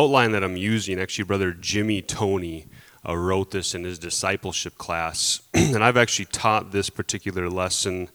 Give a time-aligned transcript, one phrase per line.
[0.00, 2.66] outline that I'm using, actually, Brother Jimmy Tony
[3.06, 5.42] uh, wrote this in his discipleship class.
[5.54, 8.08] and I've actually taught this particular lesson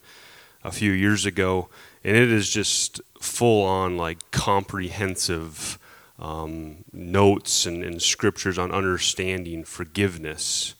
[0.64, 1.68] a few years ago.
[2.02, 5.78] And it is just full on, like, comprehensive
[6.18, 10.74] um, notes and, and scriptures on understanding forgiveness.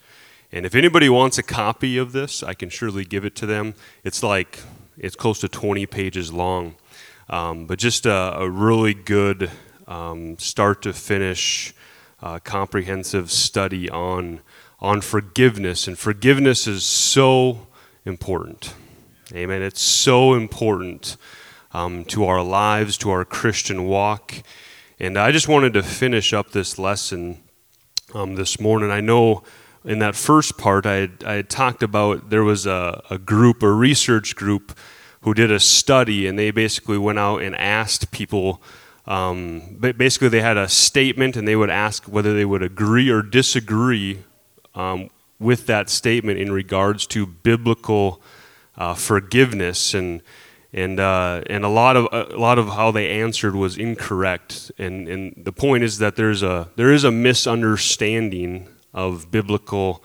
[0.51, 3.75] And if anybody wants a copy of this, I can surely give it to them.
[4.03, 4.59] It's like,
[4.99, 6.75] it's close to 20 pages long.
[7.29, 9.51] Um, but just a, a really good
[9.87, 11.75] um, start to finish
[12.23, 14.41] uh, comprehensive study on,
[14.81, 15.87] on forgiveness.
[15.87, 17.67] And forgiveness is so
[18.05, 18.75] important.
[19.33, 19.63] Amen.
[19.63, 21.17] It's so important
[21.73, 24.35] um, to our lives, to our Christian walk.
[24.99, 27.43] And I just wanted to finish up this lesson
[28.15, 28.91] um, this morning.
[28.91, 29.43] I know
[29.85, 33.63] in that first part, I had, I had talked about there was a, a group,
[33.63, 34.77] a research group,
[35.21, 38.63] who did a study, and they basically went out and asked people.
[39.07, 43.23] Um, basically, they had a statement, and they would ask whether they would agree or
[43.23, 44.25] disagree
[44.75, 48.21] um, with that statement in regards to biblical
[48.77, 50.23] uh, forgiveness and
[50.73, 54.71] and uh, and a lot of a lot of how they answered was incorrect.
[54.79, 60.03] And and the point is that there's a there is a misunderstanding of biblical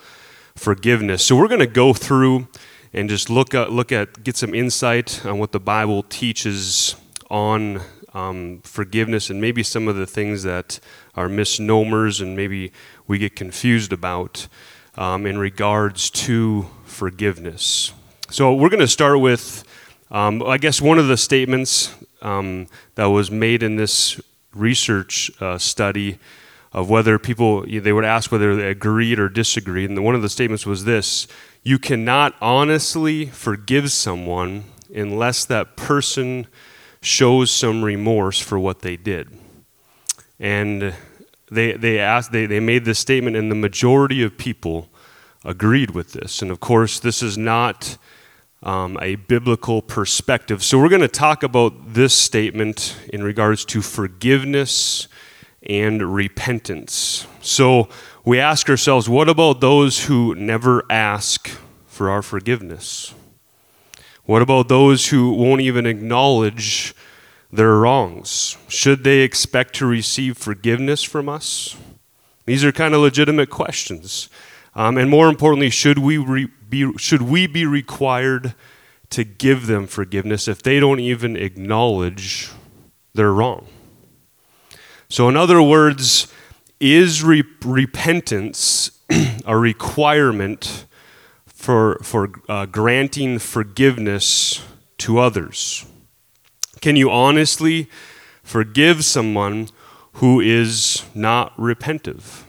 [0.56, 1.26] forgiveness.
[1.26, 2.48] So we're going to go through
[2.94, 6.96] and just look at look at get some insight on what the Bible teaches
[7.30, 7.82] on
[8.14, 10.80] um, forgiveness and maybe some of the things that
[11.16, 12.72] are misnomers and maybe
[13.08, 14.48] we get confused about
[14.96, 17.94] um, in regards to forgiveness.
[18.30, 19.64] So we're going to start with,
[20.10, 24.20] um, I guess, one of the statements um, that was made in this
[24.54, 26.18] research uh, study
[26.74, 30.30] of whether people they would ask whether they agreed or disagreed, and one of the
[30.30, 31.28] statements was this:
[31.64, 36.48] you cannot honestly forgive someone unless that person
[37.02, 39.30] shows some remorse for what they did.
[40.40, 40.94] And
[41.52, 44.90] they, they, asked, they, they made this statement, and the majority of people
[45.44, 46.42] agreed with this.
[46.42, 47.98] And of course, this is not
[48.64, 50.64] um, a biblical perspective.
[50.64, 55.08] So, we're going to talk about this statement in regards to forgiveness
[55.64, 57.26] and repentance.
[57.42, 57.90] So,
[58.24, 61.50] we ask ourselves what about those who never ask
[61.88, 63.16] for our forgiveness?
[64.26, 66.94] What about those who won't even acknowledge
[67.52, 68.58] their wrongs?
[68.68, 71.76] Should they expect to receive forgiveness from us?
[72.46, 74.30] These are kind of legitimate questions.
[74.76, 78.56] Um, and more importantly, should we, re- be, should we be required
[79.10, 82.50] to give them forgiveness if they don't even acknowledge
[83.14, 83.68] their wrong?
[85.10, 86.32] So, in other words,
[86.80, 88.92] is re- repentance
[89.46, 90.86] a requirement
[91.62, 94.64] for, for uh, granting forgiveness
[94.98, 95.86] to others?
[96.82, 97.88] Can you honestly
[98.42, 99.70] forgive someone
[100.14, 102.44] who is not repentive?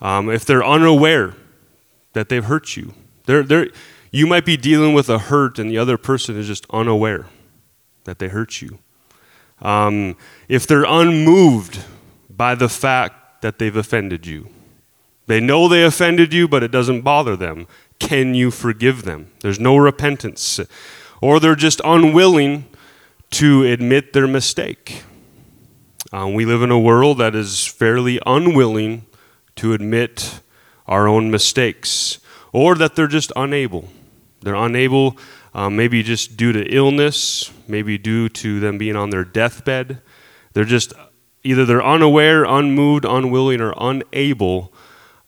[0.00, 1.34] Um, if they're unaware
[2.12, 2.94] that they've hurt you,
[3.26, 3.70] they're, they're,
[4.12, 7.26] you might be dealing with a hurt and the other person is just unaware
[8.04, 8.78] that they hurt you.
[9.60, 10.16] Um,
[10.48, 11.82] if they're unmoved
[12.30, 14.48] by the fact that they've offended you,
[15.26, 17.66] they know they offended you, but it doesn't bother them.
[17.98, 19.30] Can you forgive them?
[19.40, 20.60] There's no repentance.
[21.20, 22.66] Or they're just unwilling
[23.30, 25.02] to admit their mistake.
[26.12, 29.06] Um, we live in a world that is fairly unwilling
[29.56, 30.40] to admit
[30.86, 32.18] our own mistakes,
[32.52, 33.88] or that they're just unable.
[34.42, 35.16] They're unable,
[35.54, 40.02] um, maybe just due to illness, maybe due to them being on their deathbed.
[40.52, 40.92] They're just
[41.42, 44.72] either they're unaware, unmoved, unwilling, or unable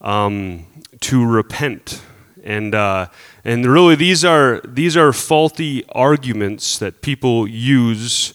[0.00, 0.66] um,
[1.00, 2.02] to repent.
[2.44, 3.06] And uh,
[3.44, 8.34] and really, these are these are faulty arguments that people use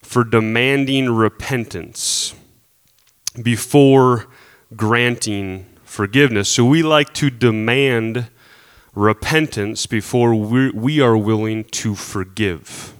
[0.00, 2.34] for demanding repentance
[3.42, 4.26] before
[4.76, 6.50] granting forgiveness.
[6.50, 8.28] So we like to demand
[8.94, 12.94] repentance before we, we are willing to forgive.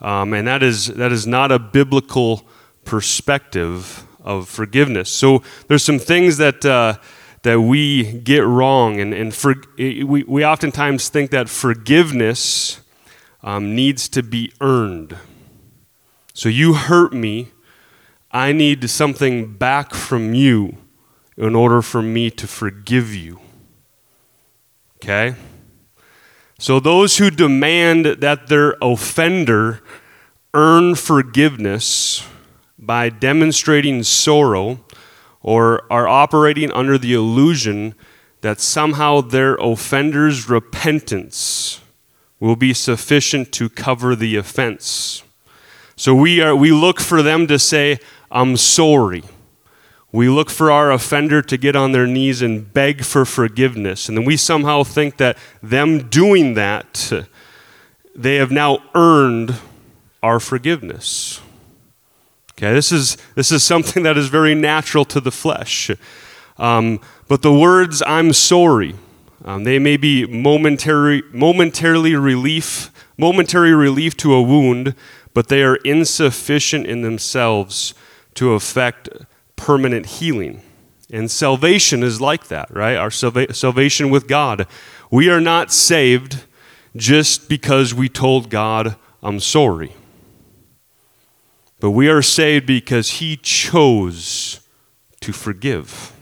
[0.00, 2.46] Um, and that is, that is not a biblical
[2.84, 5.10] perspective of forgiveness.
[5.10, 6.98] So there's some things that, uh,
[7.42, 12.80] that we get wrong, and, and for, we, we oftentimes think that forgiveness
[13.42, 15.16] um, needs to be earned.
[16.34, 17.48] So you hurt me,
[18.30, 20.78] I need something back from you
[21.36, 23.40] in order for me to forgive you.
[24.96, 25.34] Okay?
[26.58, 29.82] So those who demand that their offender
[30.54, 32.24] earn forgiveness
[32.82, 34.84] by demonstrating sorrow
[35.40, 37.94] or are operating under the illusion
[38.40, 41.80] that somehow their offender's repentance
[42.40, 45.22] will be sufficient to cover the offense.
[45.94, 48.00] So we, are, we look for them to say,
[48.32, 49.22] I'm sorry.
[50.10, 54.08] We look for our offender to get on their knees and beg for forgiveness.
[54.08, 57.12] And then we somehow think that them doing that,
[58.14, 59.54] they have now earned
[60.22, 61.40] our forgiveness.
[62.62, 65.90] Okay, this is, this is something that is very natural to the flesh.
[66.58, 68.94] Um, but the words, I'm sorry,
[69.44, 74.94] um, they may be momentary, momentarily relief, momentary relief to a wound,
[75.34, 77.94] but they are insufficient in themselves
[78.34, 79.08] to affect
[79.56, 80.62] permanent healing.
[81.10, 82.94] And salvation is like that, right?
[82.94, 84.68] Our salva- salvation with God.
[85.10, 86.44] We are not saved
[86.94, 89.94] just because we told God, I'm sorry.
[91.82, 94.60] But we are saved because He chose
[95.20, 96.12] to forgive.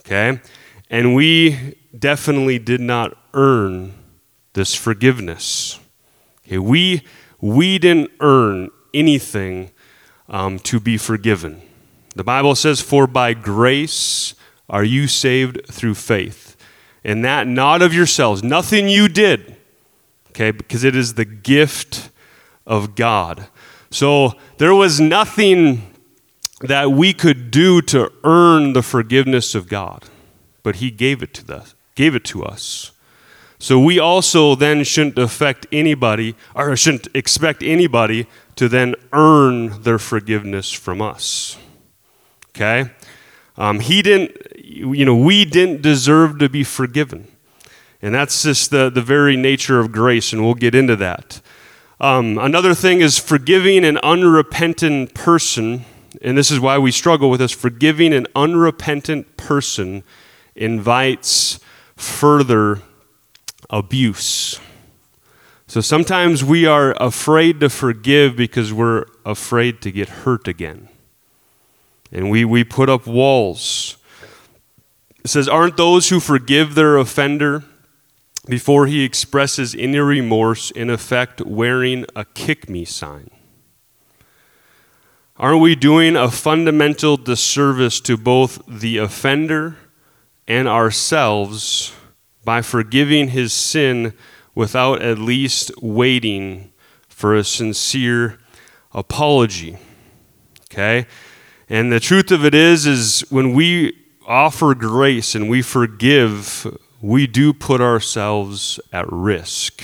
[0.00, 0.42] Okay?
[0.90, 3.94] And we definitely did not earn
[4.52, 5.80] this forgiveness.
[6.46, 6.58] Okay?
[6.58, 7.00] We,
[7.40, 9.70] we didn't earn anything
[10.28, 11.62] um, to be forgiven.
[12.14, 14.34] The Bible says, For by grace
[14.68, 16.58] are you saved through faith.
[17.04, 19.56] And that not of yourselves, nothing you did,
[20.28, 22.10] okay, because it is the gift
[22.66, 23.48] of God.
[23.94, 25.94] So there was nothing
[26.60, 30.06] that we could do to earn the forgiveness of God,
[30.64, 31.76] but He gave it to us.
[31.94, 32.90] Gave it to us.
[33.60, 38.26] So we also then shouldn't affect anybody, or shouldn't expect anybody
[38.56, 41.56] to then earn their forgiveness from us.
[42.48, 42.90] Okay?
[43.56, 47.28] Um, he didn't, you know, we didn't deserve to be forgiven.
[48.02, 51.40] And that's just the, the very nature of grace, and we'll get into that.
[52.00, 55.84] Um, another thing is forgiving an unrepentant person,
[56.20, 60.02] and this is why we struggle with this forgiving an unrepentant person
[60.54, 61.60] invites
[61.96, 62.82] further
[63.70, 64.58] abuse.
[65.66, 70.88] So sometimes we are afraid to forgive because we're afraid to get hurt again.
[72.12, 73.96] And we, we put up walls.
[75.24, 77.64] It says, Aren't those who forgive their offender
[78.46, 83.30] before he expresses any remorse, in effect, wearing a kick me sign?
[85.36, 89.76] Aren't we doing a fundamental disservice to both the offender
[90.46, 91.92] and ourselves
[92.44, 94.14] by forgiving his sin?
[94.54, 96.72] without at least waiting
[97.08, 98.38] for a sincere
[98.92, 99.76] apology.
[100.70, 101.06] Okay?
[101.68, 106.66] And the truth of it is is when we offer grace and we forgive,
[107.04, 109.82] we do put ourselves at risk.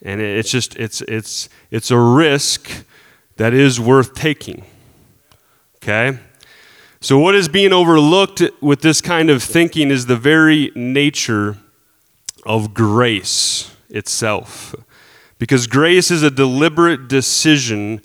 [0.00, 2.86] And it's just it's it's it's a risk
[3.36, 4.64] that is worth taking.
[5.76, 6.18] Okay?
[7.02, 11.58] So what is being overlooked with this kind of thinking is the very nature
[12.46, 14.74] of grace itself.
[15.38, 18.00] Because grace is a deliberate decision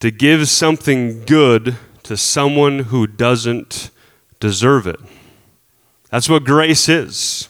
[0.00, 3.90] to give something good to someone who doesn't
[4.40, 5.00] deserve it.
[6.10, 7.48] That's what grace is.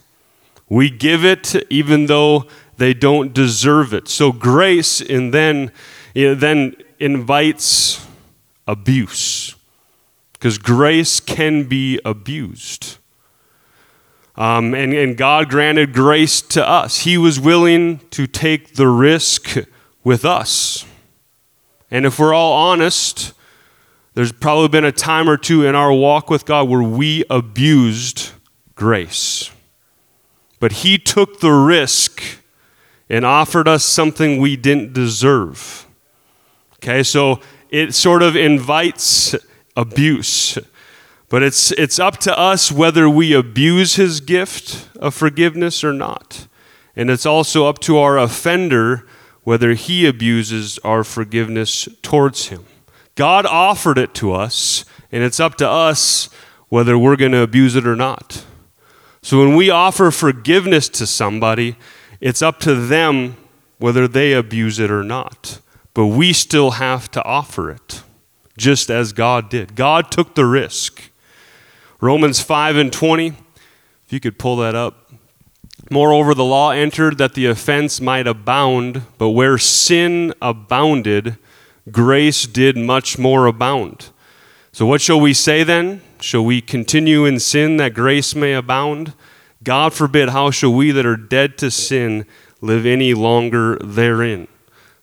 [0.68, 2.46] We give it even though
[2.76, 4.08] they don't deserve it.
[4.08, 5.72] So grace and then
[6.14, 8.06] then invites
[8.66, 9.54] abuse.
[10.32, 12.98] Because grace can be abused.
[14.36, 17.00] Um, and, and God granted grace to us.
[17.00, 19.56] He was willing to take the risk
[20.04, 20.84] with us.
[21.90, 23.32] And if we're all honest,
[24.14, 28.30] there's probably been a time or two in our walk with God where we abused
[28.78, 29.50] grace.
[30.60, 32.22] But He took the risk
[33.10, 35.86] and offered us something we didn't deserve.
[36.76, 39.34] Okay, so it sort of invites
[39.76, 40.56] abuse.
[41.28, 46.46] But it's, it's up to us whether we abuse his gift of forgiveness or not.
[46.96, 49.06] And it's also up to our offender
[49.42, 52.64] whether he abuses our forgiveness towards him.
[53.14, 56.28] God offered it to us, and it's up to us
[56.68, 58.44] whether we're going to abuse it or not.
[59.28, 61.76] So when we offer forgiveness to somebody,
[62.18, 63.36] it's up to them
[63.76, 65.60] whether they abuse it or not.
[65.92, 68.02] But we still have to offer it,
[68.56, 69.74] just as God did.
[69.74, 71.10] God took the risk.
[72.00, 73.34] Romans 5 and 20, if
[74.08, 75.10] you could pull that up.
[75.90, 81.36] Moreover, the law entered that the offense might abound, but where sin abounded,
[81.92, 84.08] grace did much more abound.
[84.72, 86.00] So, what shall we say then?
[86.20, 89.14] Shall we continue in sin that grace may abound?
[89.62, 92.26] God forbid, how shall we that are dead to sin
[92.60, 94.48] live any longer therein?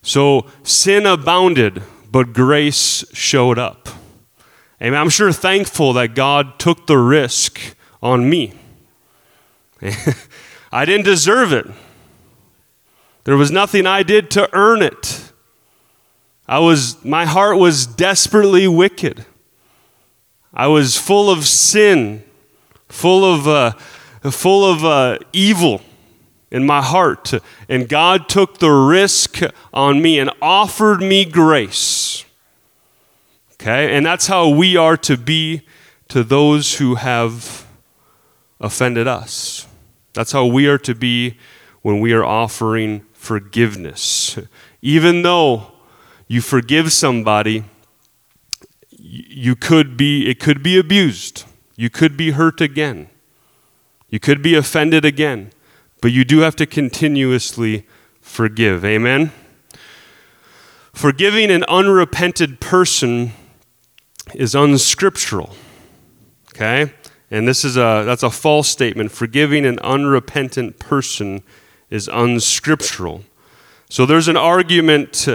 [0.02, 3.88] So, sin abounded, but grace showed up.
[4.78, 7.60] And I'm sure thankful that God took the risk
[8.02, 8.52] on me.
[10.72, 11.66] I didn't deserve it.
[13.24, 15.32] There was nothing I did to earn it.
[16.46, 19.24] I was, my heart was desperately wicked.
[20.56, 22.24] I was full of sin,
[22.88, 23.72] full of, uh,
[24.30, 25.82] full of uh, evil
[26.50, 27.34] in my heart.
[27.68, 29.40] And God took the risk
[29.74, 32.24] on me and offered me grace.
[33.54, 33.94] Okay?
[33.94, 35.60] And that's how we are to be
[36.08, 37.66] to those who have
[38.58, 39.66] offended us.
[40.14, 41.36] That's how we are to be
[41.82, 44.38] when we are offering forgiveness.
[44.80, 45.72] Even though
[46.28, 47.64] you forgive somebody,
[49.28, 51.44] you could be it could be abused.
[51.76, 53.08] You could be hurt again.
[54.08, 55.50] You could be offended again.
[56.00, 57.86] But you do have to continuously
[58.20, 58.84] forgive.
[58.84, 59.32] Amen.
[60.92, 63.32] Forgiving an unrepented person
[64.34, 65.54] is unscriptural.
[66.54, 66.92] Okay?
[67.30, 69.12] And this is a that's a false statement.
[69.12, 71.42] Forgiving an unrepentant person
[71.90, 73.24] is unscriptural.
[73.90, 75.26] So there's an argument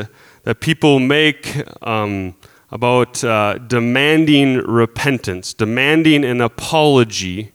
[0.43, 2.35] that people make um,
[2.71, 7.51] about uh, demanding repentance, demanding an apology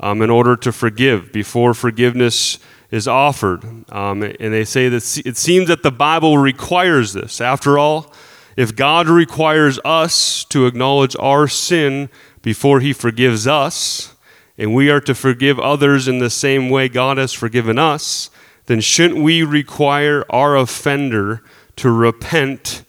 [0.00, 2.58] um, in order to forgive before forgiveness
[2.90, 3.64] is offered.
[3.92, 7.40] Um, and they say that it seems that the Bible requires this.
[7.40, 8.12] After all,
[8.56, 12.08] if God requires us to acknowledge our sin
[12.40, 14.14] before He forgives us,
[14.56, 18.30] and we are to forgive others in the same way God has forgiven us,
[18.64, 21.42] then shouldn't we require our offender
[21.76, 22.82] to repent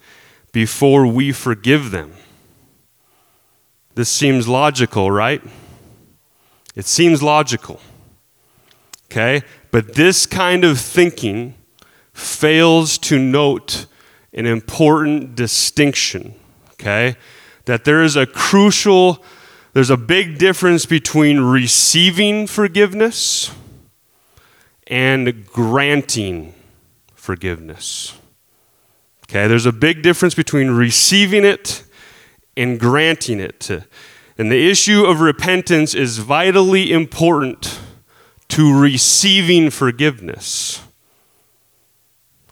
[0.57, 2.11] before we forgive them?
[3.93, 5.39] This seems logical, right?
[6.75, 7.79] It seems logical.
[9.05, 9.43] Okay?
[9.69, 11.53] But this kind of thinking
[12.11, 13.85] fails to note
[14.33, 16.33] an important distinction.
[16.71, 17.17] Okay?
[17.65, 19.23] That there is a crucial,
[19.73, 23.51] there's a big difference between receiving forgiveness
[24.87, 26.55] and granting
[27.13, 28.17] forgiveness.
[29.29, 31.83] Okay, there's a big difference between receiving it
[32.55, 33.69] and granting it.
[34.37, 37.79] And the issue of repentance is vitally important
[38.49, 40.81] to receiving forgiveness.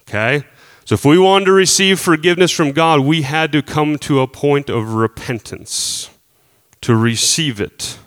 [0.02, 0.44] Okay?
[0.84, 4.28] So if we wanted to receive forgiveness from God, we had to come to a
[4.28, 6.10] point of repentance
[6.82, 7.98] to receive it.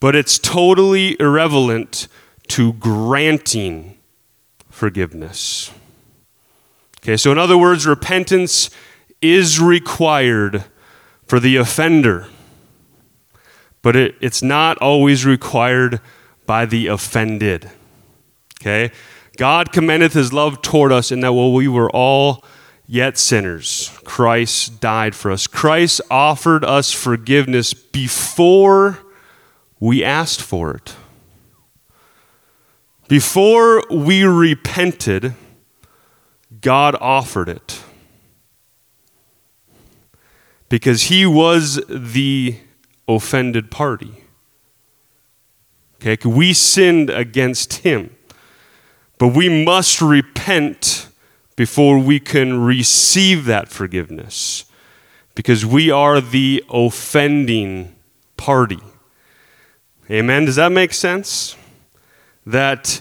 [0.00, 2.08] But it's totally irrelevant
[2.48, 3.98] to granting
[4.68, 5.72] forgiveness.
[7.02, 8.70] Okay, so in other words, repentance
[9.22, 10.64] is required
[11.26, 12.26] for the offender,
[13.82, 16.00] but it, it's not always required
[16.46, 17.70] by the offended.
[18.60, 18.90] Okay?
[19.36, 22.44] God commendeth his love toward us in that while we were all
[22.86, 25.46] yet sinners, Christ died for us.
[25.46, 28.98] Christ offered us forgiveness before
[29.78, 30.94] we asked for it.
[33.08, 35.34] Before we repented,
[36.60, 37.82] God offered it.
[40.68, 42.56] Because he was the
[43.08, 44.24] offended party.
[45.96, 48.16] Okay, we sinned against him.
[49.18, 51.08] But we must repent
[51.56, 54.64] before we can receive that forgiveness.
[55.34, 57.94] Because we are the offending
[58.36, 58.78] party.
[60.10, 60.46] Amen.
[60.46, 61.56] Does that make sense?
[62.46, 63.00] that,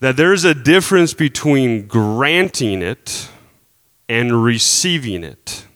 [0.00, 3.28] that there's a difference between granting it
[4.08, 5.66] and receiving it.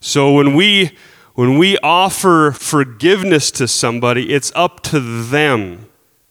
[0.00, 0.96] So when we
[1.34, 5.88] when we offer forgiveness to somebody, it's up to them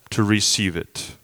[0.09, 1.15] to receive it.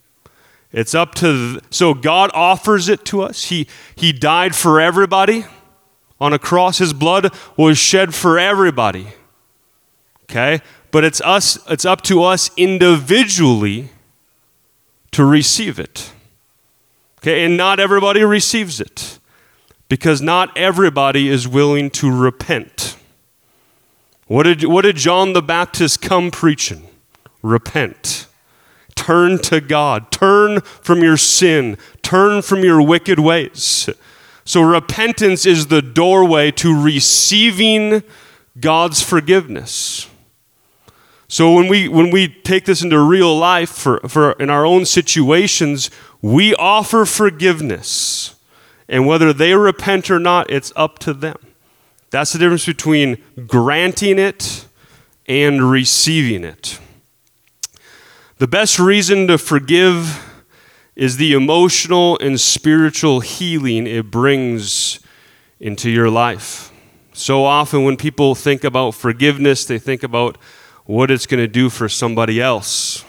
[0.71, 3.45] It's up to th- so God offers it to us.
[3.45, 5.45] He he died for everybody
[6.19, 6.79] on a cross.
[6.79, 9.07] His blood was shed for everybody.
[10.23, 10.61] Okay?
[10.91, 13.89] But it's us it's up to us individually
[15.13, 16.11] to receive it.
[17.19, 19.19] Okay, and not everybody receives it
[19.87, 22.97] because not everybody is willing to repent.
[24.27, 26.87] What did, what did John the Baptist come preaching?
[27.41, 28.27] Repent.
[28.95, 30.11] Turn to God.
[30.11, 31.77] Turn from your sin.
[32.01, 33.89] Turn from your wicked ways.
[34.45, 38.03] So, repentance is the doorway to receiving
[38.59, 39.92] God's forgiveness.
[41.33, 44.85] So when we when we take this into real life for, for in our own
[44.85, 45.89] situations,
[46.21, 48.35] we offer forgiveness.
[48.87, 51.37] And whether they repent or not, it's up to them.
[52.11, 54.67] That's the difference between granting it
[55.25, 56.79] and receiving it.
[58.37, 60.31] The best reason to forgive
[60.95, 64.99] is the emotional and spiritual healing it brings
[65.59, 66.71] into your life.
[67.11, 70.37] So often, when people think about forgiveness, they think about
[70.85, 73.05] what it's going to do for somebody else.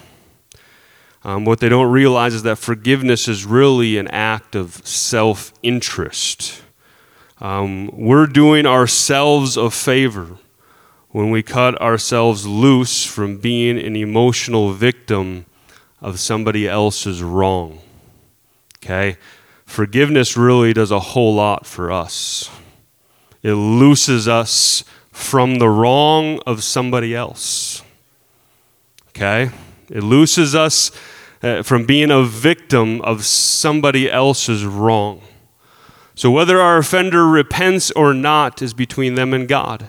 [1.24, 6.62] Um, what they don't realize is that forgiveness is really an act of self interest.
[7.40, 10.38] Um, we're doing ourselves a favor
[11.08, 15.46] when we cut ourselves loose from being an emotional victim
[16.00, 17.80] of somebody else's wrong.
[18.78, 19.16] Okay?
[19.64, 22.50] Forgiveness really does a whole lot for us.
[23.42, 27.82] It looses us from the wrong of somebody else.
[29.10, 29.50] Okay?
[29.88, 30.90] It looses us
[31.40, 35.22] uh, from being a victim of somebody else's wrong.
[36.16, 39.88] So, whether our offender repents or not is between them and God.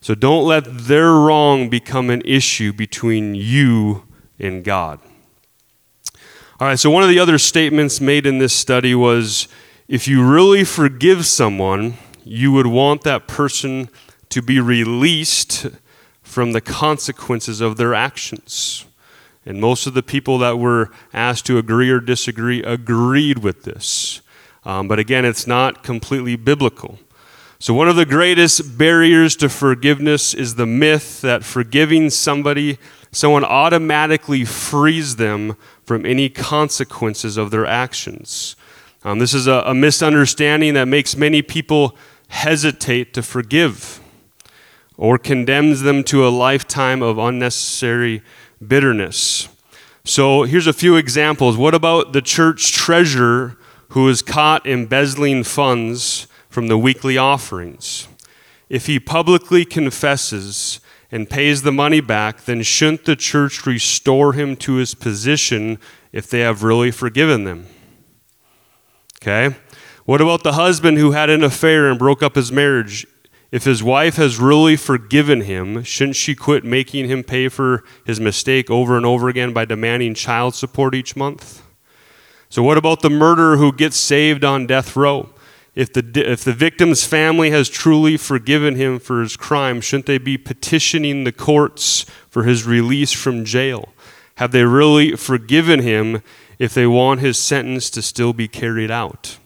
[0.00, 4.02] So, don't let their wrong become an issue between you
[4.38, 4.98] and God.
[6.58, 9.46] All right, so one of the other statements made in this study was
[9.86, 11.94] if you really forgive someone,
[12.24, 13.88] you would want that person
[14.30, 15.66] to be released
[16.22, 18.84] from the consequences of their actions.
[19.46, 24.20] And most of the people that were asked to agree or disagree agreed with this.
[24.64, 26.98] Um, but again, it's not completely biblical.
[27.58, 32.76] So, one of the greatest barriers to forgiveness is the myth that forgiving somebody,
[33.12, 38.56] someone automatically frees them from any consequences of their actions.
[39.04, 41.96] Um, this is a, a misunderstanding that makes many people
[42.28, 44.00] hesitate to forgive
[44.96, 48.22] or condemns them to a lifetime of unnecessary
[48.66, 49.48] bitterness.
[50.04, 51.56] So here's a few examples.
[51.56, 53.56] What about the church treasurer
[53.88, 58.08] who is caught embezzling funds from the weekly offerings?
[58.68, 64.56] If he publicly confesses and pays the money back, then shouldn't the church restore him
[64.56, 65.78] to his position
[66.12, 67.66] if they have really forgiven them?
[69.22, 69.56] Okay?
[70.04, 73.06] What about the husband who had an affair and broke up his marriage?
[73.56, 78.20] If his wife has really forgiven him, shouldn't she quit making him pay for his
[78.20, 81.62] mistake over and over again by demanding child support each month?
[82.50, 85.30] So, what about the murderer who gets saved on death row?
[85.74, 90.18] If the, if the victim's family has truly forgiven him for his crime, shouldn't they
[90.18, 93.88] be petitioning the courts for his release from jail?
[94.34, 96.20] Have they really forgiven him
[96.58, 99.38] if they want his sentence to still be carried out?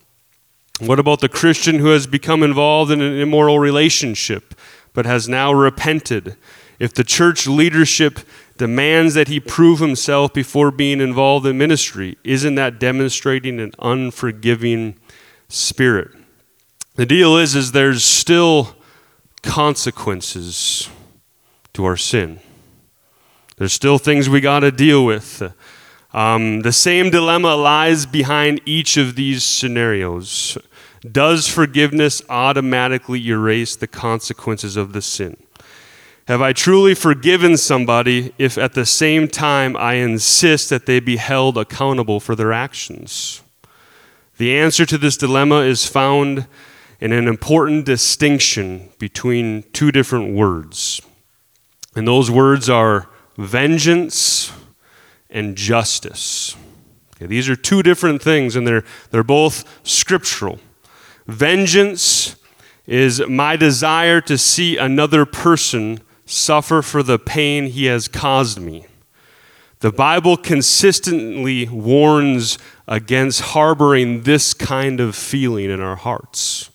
[0.81, 4.55] What about the Christian who has become involved in an immoral relationship
[4.95, 6.37] but has now repented?
[6.79, 8.21] If the church leadership
[8.57, 14.99] demands that he prove himself before being involved in ministry, isn't that demonstrating an unforgiving
[15.49, 16.13] spirit?
[16.95, 18.75] The deal is, is there's still
[19.43, 20.89] consequences
[21.75, 22.41] to our sin.
[23.59, 25.43] There's still things we got to deal with.
[26.15, 30.57] Um, the same dilemma lies behind each of these scenarios.
[31.09, 35.37] Does forgiveness automatically erase the consequences of the sin?
[36.29, 41.17] Have I truly forgiven somebody if at the same time I insist that they be
[41.17, 43.43] held accountable for their actions?
[44.37, 46.47] The answer to this dilemma is found
[47.01, 51.01] in an important distinction between two different words.
[51.97, 54.53] And those words are vengeance
[55.31, 56.55] and justice.
[57.17, 60.61] Okay, these are two different things, and they're, they're both scriptural.
[61.31, 62.35] Vengeance
[62.87, 68.87] is my desire to see another person suffer for the pain he has caused me.
[69.79, 76.71] The Bible consistently warns against harboring this kind of feeling in our hearts.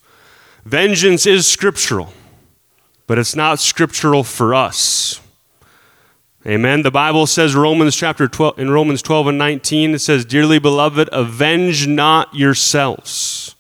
[0.64, 2.14] Vengeance is scriptural,
[3.08, 5.20] but it's not scriptural for us.
[6.48, 6.82] Amen.
[6.82, 11.10] The Bible says Romans chapter 12 in Romans 12 and 19 it says dearly beloved
[11.12, 13.55] avenge not yourselves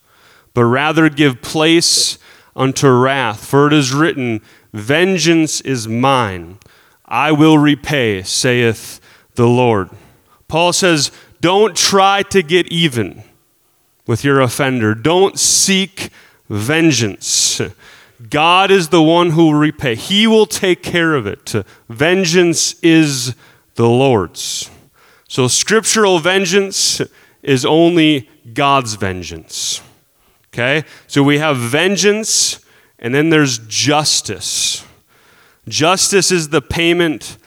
[0.56, 2.18] but rather give place
[2.56, 4.42] unto wrath for it is written
[4.74, 6.58] vengeance is mine
[7.08, 9.00] I will repay saith
[9.36, 9.90] the Lord.
[10.48, 13.24] Paul says don't try to get even
[14.08, 14.96] with your offender.
[14.96, 16.10] Don't seek
[16.50, 17.62] vengeance.
[18.30, 21.54] God is the one who will repay, He will take care of it.
[21.90, 23.36] Vengeance is
[23.76, 24.70] the Lord's.
[25.28, 27.02] So, scriptural vengeance
[27.44, 29.82] is only God's vengeance.
[30.56, 30.88] Okay?
[31.08, 32.66] So, we have vengeance,
[32.98, 34.86] and then there's justice.
[35.68, 37.38] Justice is the payment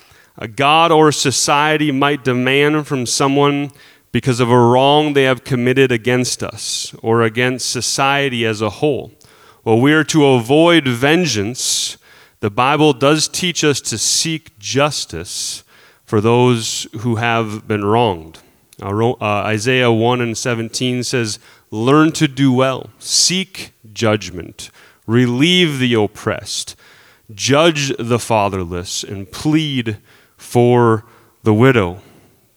[0.40, 3.73] a God or society might demand from someone
[4.12, 9.11] because of a wrong they have committed against us or against society as a whole.
[9.64, 11.99] Well, we are to avoid vengeance.
[12.38, 15.64] The Bible does teach us to seek justice
[16.05, 18.38] for those who have been wronged.
[18.81, 21.40] Uh, Isaiah 1 and 17 says,
[21.71, 24.71] Learn to do well, seek judgment,
[25.07, 26.77] relieve the oppressed,
[27.35, 29.99] judge the fatherless, and plead
[30.37, 31.05] for
[31.43, 32.01] the widow.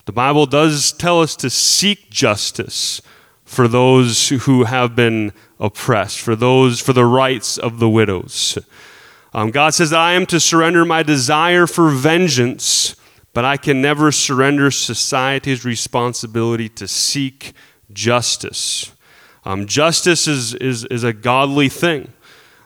[0.05, 3.01] The Bible does tell us to seek justice
[3.43, 8.57] for those who have been oppressed, for those, for the rights of the widows.
[9.33, 12.95] Um, God says, I am to surrender my desire for vengeance,
[13.33, 17.53] but I can never surrender society's responsibility to seek
[17.91, 18.93] justice.
[19.43, 22.11] Um, justice is, is, is a godly thing.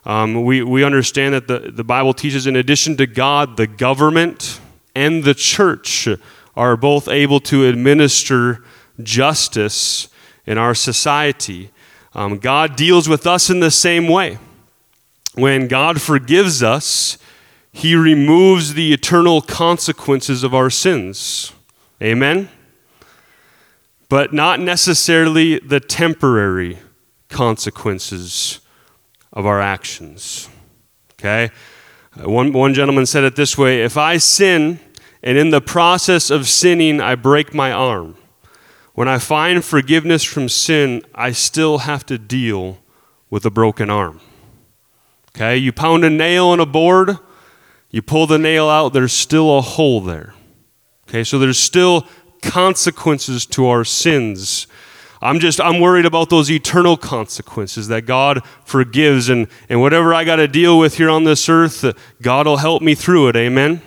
[0.05, 4.59] Um, we, we understand that the, the Bible teaches, in addition to God, the government
[4.93, 6.07] and the church
[6.55, 8.63] are both able to administer
[9.01, 10.07] justice
[10.45, 11.71] in our society.
[12.13, 14.37] Um, God deals with us in the same way.
[15.33, 17.17] When God forgives us,
[17.71, 21.51] He removes the eternal consequences of our sins.
[22.01, 22.49] Amen?
[24.09, 26.79] But not necessarily the temporary
[27.29, 28.59] consequences
[29.33, 30.49] of our actions.
[31.13, 31.51] Okay?
[32.17, 34.79] Uh, one, one gentleman said it this way If I sin,
[35.23, 38.15] and in the process of sinning, I break my arm,
[38.93, 42.77] when I find forgiveness from sin, I still have to deal
[43.29, 44.21] with a broken arm.
[45.35, 47.17] Okay, you pound a nail in a board,
[47.89, 50.33] you pull the nail out, there's still a hole there.
[51.09, 52.07] Okay, so there's still
[52.45, 54.67] consequences to our sins.
[55.21, 60.23] I'm just I'm worried about those eternal consequences that God forgives and and whatever I
[60.23, 61.83] got to deal with here on this earth,
[62.21, 63.35] God will help me through it.
[63.35, 63.81] Amen.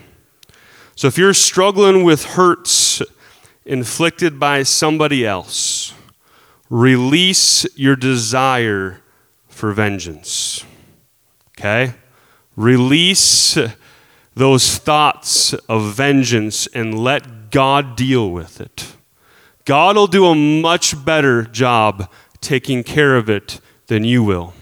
[0.96, 3.00] So if you're struggling with hurts
[3.64, 5.94] inflicted by somebody else,
[6.68, 9.00] release your desire
[9.48, 10.64] for vengeance.
[11.56, 11.94] Okay?
[12.56, 13.56] Release
[14.34, 18.96] those thoughts of vengeance and let God deal with it.
[19.64, 24.54] God will do a much better job taking care of it than you will.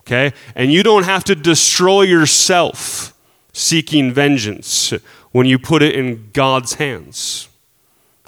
[0.00, 0.32] Okay?
[0.54, 3.14] And you don't have to destroy yourself
[3.52, 4.92] seeking vengeance
[5.30, 7.48] when you put it in God's hands.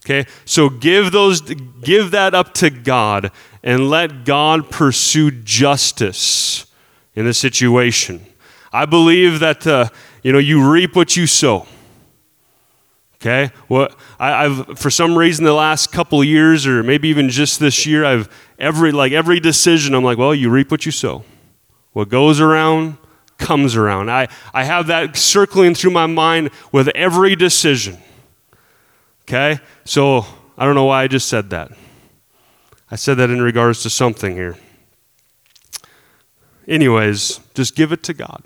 [0.04, 0.28] Okay?
[0.44, 6.66] So give those give that up to God and let God pursue justice
[7.16, 8.24] in the situation.
[8.72, 9.88] I believe that uh,
[10.22, 11.66] you know you reap what you sow.
[13.26, 13.88] Okay, well,
[14.20, 18.04] I, have for some reason the last couple years, or maybe even just this year,
[18.04, 19.94] I've every like every decision.
[19.96, 21.24] I'm like, well, you reap what you sow.
[21.92, 22.98] What goes around
[23.36, 24.12] comes around.
[24.12, 27.98] I I have that circling through my mind with every decision.
[29.22, 29.58] Okay?
[29.84, 30.24] So
[30.56, 31.72] I don't know why I just said that.
[32.92, 34.56] I said that in regards to something here.
[36.68, 38.44] Anyways, just give it to God.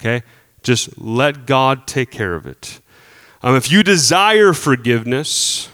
[0.00, 0.24] Okay?
[0.64, 2.80] Just let God take care of it.
[3.42, 5.68] Um, if you desire forgiveness,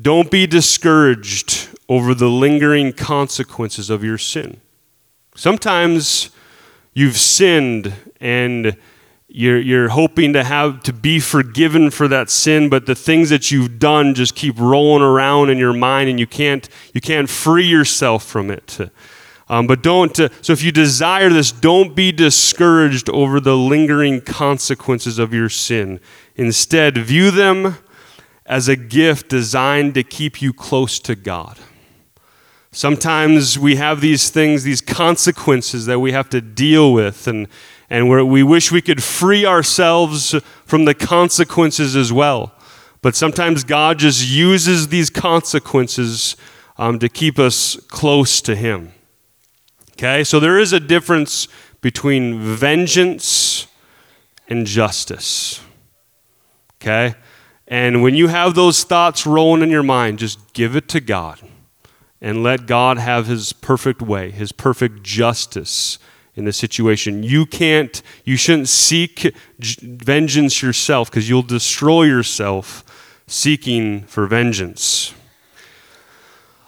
[0.00, 4.60] don't be discouraged over the lingering consequences of your sin.
[5.34, 6.30] Sometimes
[6.94, 8.76] you've sinned and
[9.28, 13.50] you're, you're hoping to have to be forgiven for that sin but the things that
[13.50, 17.66] you've done just keep rolling around in your mind and you can't you can't free
[17.66, 18.90] yourself from it
[19.50, 24.20] um, but don't uh, so if you desire this don't be discouraged over the lingering
[24.22, 26.00] consequences of your sin
[26.38, 27.76] instead view them
[28.46, 31.58] as a gift designed to keep you close to god
[32.72, 37.46] sometimes we have these things these consequences that we have to deal with and
[37.90, 40.34] and we wish we could free ourselves
[40.66, 42.52] from the consequences as well.
[43.00, 46.36] But sometimes God just uses these consequences
[46.76, 48.92] um, to keep us close to Him.
[49.92, 51.48] Okay, so there is a difference
[51.80, 53.66] between vengeance
[54.48, 55.60] and justice.
[56.80, 57.14] Okay?
[57.66, 61.40] And when you have those thoughts rolling in your mind, just give it to God
[62.20, 65.98] and let God have His perfect way, His perfect justice
[66.34, 67.22] in the situation.
[67.22, 72.84] You can't, you shouldn't seek vengeance yourself because you'll destroy yourself
[73.26, 75.12] seeking for vengeance.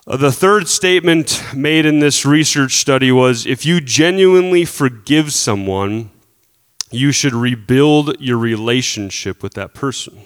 [0.07, 6.11] Uh, the third statement made in this research study was if you genuinely forgive someone,
[6.91, 10.21] you should rebuild your relationship with that person.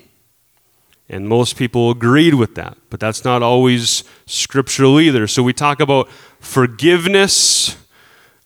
[1.08, 5.26] And most people agreed with that, but that's not always scriptural either.
[5.26, 6.08] So we talk about
[6.40, 7.76] forgiveness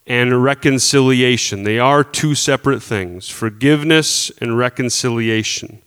[0.08, 1.62] and reconciliation.
[1.62, 5.82] They are two separate things forgiveness and reconciliation.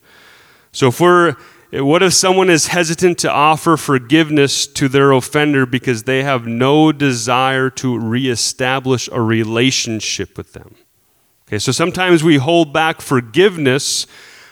[0.72, 1.36] So, if we're
[1.74, 6.92] what if someone is hesitant to offer forgiveness to their offender because they have no
[6.92, 10.76] desire to reestablish a relationship with them?
[11.52, 14.08] Okay, so sometimes we hold back forgiveness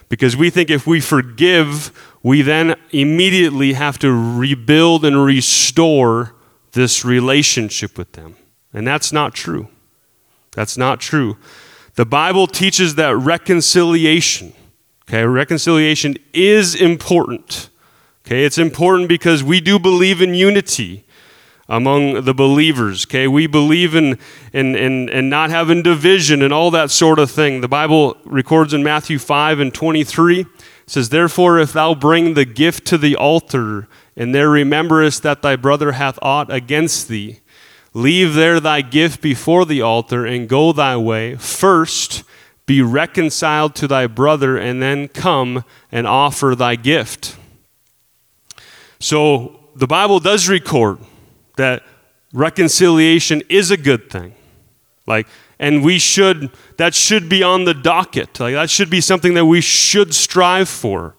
[0.10, 6.36] because we think if we forgive, we then immediately have to rebuild and restore
[6.74, 8.36] this relationship with them.
[8.74, 9.70] And that's not true.
[10.52, 11.38] That's not true.
[11.96, 14.52] The Bible teaches that reconciliation,
[15.08, 17.70] okay, reconciliation is important.
[18.26, 21.06] Okay, it's important because we do believe in unity.
[21.70, 23.06] Among the believers.
[23.06, 24.18] Okay, we believe in,
[24.52, 27.62] in, in, in not having division and all that sort of thing.
[27.62, 30.48] The Bible records in Matthew 5 and 23
[30.88, 35.56] says, Therefore, if thou bring the gift to the altar, and there rememberest that thy
[35.56, 37.40] brother hath aught against thee,
[37.94, 41.36] leave there thy gift before the altar, and go thy way.
[41.36, 42.24] First,
[42.66, 47.38] be reconciled to thy brother, and then come and offer thy gift.
[49.00, 50.98] So, the Bible does record
[51.60, 51.84] that
[52.34, 54.34] reconciliation is a good thing.
[55.06, 55.28] Like,
[55.60, 58.40] and we should, that should be on the docket.
[58.40, 61.16] Like, that should be something that we should strive for.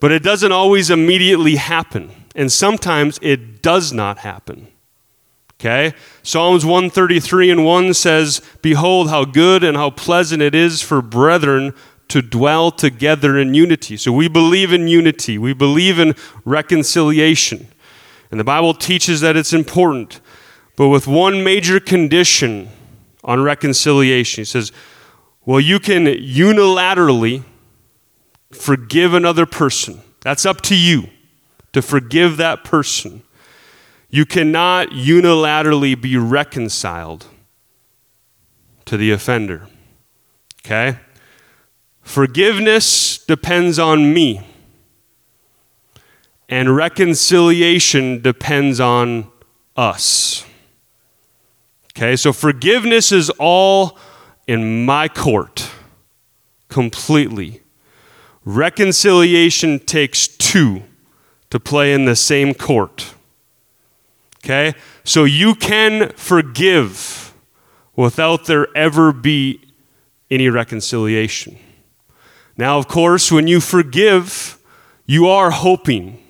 [0.00, 2.10] But it doesn't always immediately happen.
[2.34, 4.68] And sometimes it does not happen.
[5.54, 5.94] Okay?
[6.22, 11.74] Psalms 133 and 1 says, Behold, how good and how pleasant it is for brethren
[12.08, 13.96] to dwell together in unity.
[13.96, 17.68] So we believe in unity, we believe in reconciliation.
[18.30, 20.20] And the Bible teaches that it's important,
[20.76, 22.68] but with one major condition
[23.24, 24.42] on reconciliation.
[24.42, 24.72] He says,
[25.44, 27.44] well, you can unilaterally
[28.52, 30.00] forgive another person.
[30.22, 31.08] That's up to you
[31.72, 33.22] to forgive that person.
[34.08, 37.26] You cannot unilaterally be reconciled
[38.86, 39.68] to the offender.
[40.64, 40.98] Okay?
[42.02, 44.40] Forgiveness depends on me
[46.48, 49.30] and reconciliation depends on
[49.76, 50.44] us.
[51.92, 53.98] Okay, so forgiveness is all
[54.46, 55.70] in my court,
[56.68, 57.62] completely.
[58.44, 60.82] Reconciliation takes two
[61.50, 63.14] to play in the same court.
[64.44, 67.34] Okay, so you can forgive
[67.96, 69.60] without there ever be
[70.30, 71.58] any reconciliation.
[72.56, 74.58] Now, of course, when you forgive,
[75.06, 76.22] you are hoping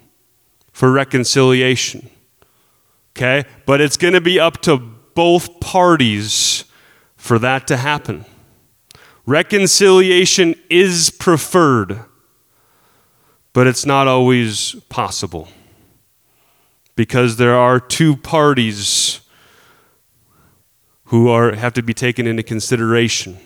[0.76, 2.10] for reconciliation.
[3.16, 3.44] Okay?
[3.64, 6.64] But it's going to be up to both parties
[7.16, 8.26] for that to happen.
[9.24, 12.00] Reconciliation is preferred,
[13.54, 15.48] but it's not always possible
[16.94, 19.20] because there are two parties
[21.04, 23.38] who are, have to be taken into consideration.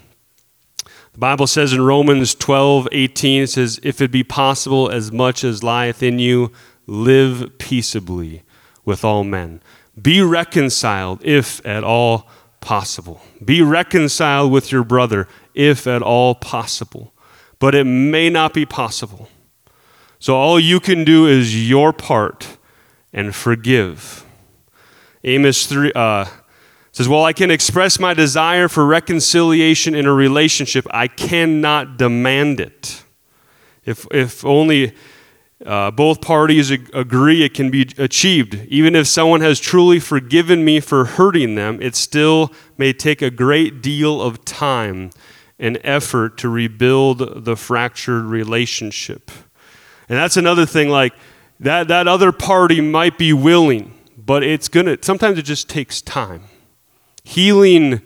[1.12, 5.44] The Bible says in Romans 12, 18, it says, If it be possible, as much
[5.44, 6.50] as lieth in you,
[6.90, 8.42] live peaceably
[8.84, 9.62] with all men.
[10.00, 12.28] Be reconciled if at all
[12.60, 13.22] possible.
[13.42, 17.14] Be reconciled with your brother if at all possible.
[17.60, 19.28] But it may not be possible.
[20.18, 22.58] So all you can do is your part
[23.12, 24.24] and forgive.
[25.22, 26.24] Amos 3 uh,
[26.90, 32.60] says, Well, I can express my desire for reconciliation in a relationship, I cannot demand
[32.60, 33.04] it.
[33.84, 34.94] If, if only
[35.64, 38.54] uh, both parties ag- agree it can be achieved.
[38.68, 43.30] Even if someone has truly forgiven me for hurting them, it still may take a
[43.30, 45.10] great deal of time
[45.58, 49.30] and effort to rebuild the fractured relationship.
[50.08, 51.12] And that's another thing, like
[51.60, 56.44] that, that other party might be willing, but it's gonna, sometimes it just takes time.
[57.22, 58.00] Healing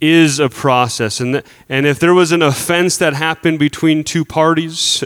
[0.00, 1.20] is a process.
[1.20, 5.04] And, and if there was an offense that happened between two parties,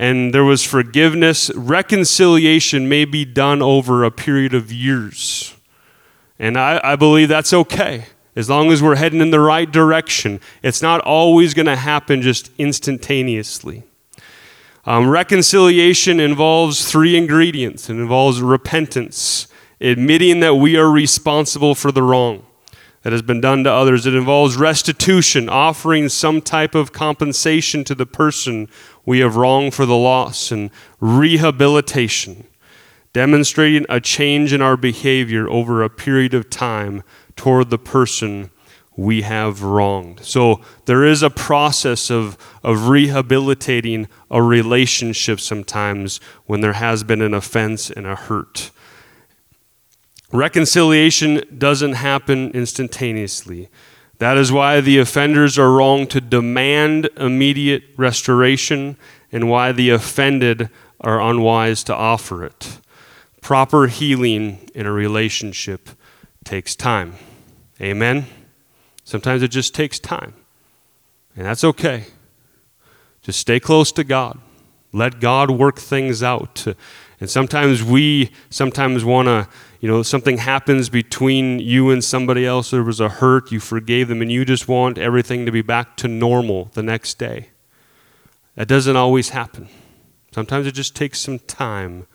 [0.00, 1.50] and there was forgiveness.
[1.54, 5.54] Reconciliation may be done over a period of years.
[6.38, 8.06] And I, I believe that's okay.
[8.34, 12.22] As long as we're heading in the right direction, it's not always going to happen
[12.22, 13.82] just instantaneously.
[14.86, 19.48] Um, reconciliation involves three ingredients it involves repentance,
[19.82, 22.46] admitting that we are responsible for the wrong
[23.02, 24.06] that has been done to others.
[24.06, 28.68] It involves restitution, offering some type of compensation to the person
[29.10, 30.70] we have wronged for the loss, and
[31.00, 32.46] rehabilitation,
[33.12, 37.02] demonstrating a change in our behavior over a period of time
[37.34, 38.52] toward the person
[38.96, 40.20] we have wronged.
[40.24, 47.20] So there is a process of, of rehabilitating a relationship sometimes when there has been
[47.20, 48.70] an offense and a hurt.
[50.30, 53.70] Reconciliation doesn't happen instantaneously.
[54.20, 58.98] That is why the offenders are wrong to demand immediate restoration
[59.32, 60.68] and why the offended
[61.00, 62.80] are unwise to offer it.
[63.40, 65.88] Proper healing in a relationship
[66.44, 67.14] takes time.
[67.80, 68.26] Amen?
[69.04, 70.34] Sometimes it just takes time.
[71.34, 72.04] And that's okay.
[73.22, 74.38] Just stay close to God.
[74.92, 76.66] Let God work things out.
[77.20, 79.48] And sometimes we sometimes want to
[79.80, 84.08] you know, something happens between you and somebody else, there was a hurt, you forgave
[84.08, 87.48] them, and you just want everything to be back to normal the next day.
[88.56, 89.68] That doesn't always happen.
[90.32, 92.06] Sometimes it just takes some time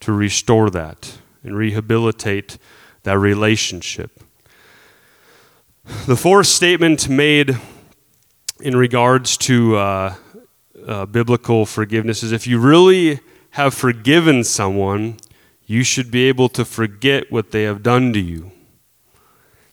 [0.00, 1.18] to restore that.
[1.42, 2.58] and rehabilitate
[3.02, 4.20] that relationship.
[6.06, 7.56] The fourth statement made
[8.60, 10.14] in regards to uh,
[10.86, 13.20] uh, biblical forgiveness is if you really
[13.52, 15.16] have forgiven someone,
[15.70, 18.50] you should be able to forget what they have done to you.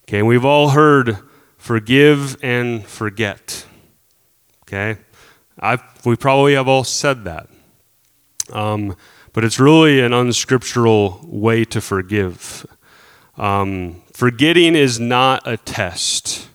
[0.04, 1.18] Okay, we've all heard
[1.58, 3.66] forgive and forget.
[4.62, 5.00] Okay,
[5.60, 7.50] i we probably have all said that.
[8.54, 8.96] Um,
[9.34, 12.64] but it's really an unscriptural way to forgive.
[13.36, 16.48] Um, forgetting is not a test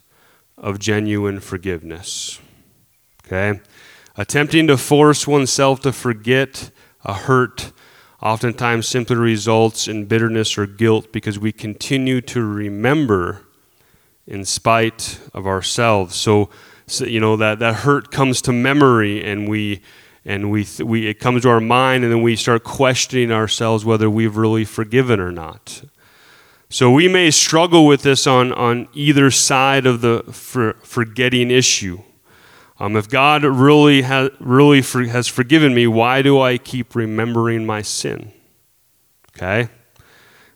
[0.57, 2.39] of genuine forgiveness.
[3.27, 3.61] Okay?
[4.17, 6.71] Attempting to force oneself to forget
[7.05, 7.73] a hurt
[8.23, 13.43] oftentimes simply results in bitterness or guilt because we continue to remember
[14.27, 16.15] in spite of ourselves.
[16.15, 16.49] So,
[16.87, 19.83] so you know that that hurt comes to memory and we
[20.25, 24.09] and we, we it comes to our mind and then we start questioning ourselves whether
[24.09, 25.83] we've really forgiven or not.
[26.69, 32.03] So we may struggle with this on, on either side of the for, forgetting issue.
[32.83, 37.65] Um, if God really, ha- really for, has forgiven me, why do I keep remembering
[37.65, 38.33] my sin?
[39.37, 39.69] Okay?